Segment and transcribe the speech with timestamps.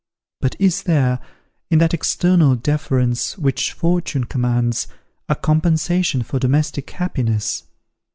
[0.39, 1.19] But is there,
[1.69, 4.87] in that external deference which fortune commands,
[5.29, 7.65] a compensation for domestic happiness?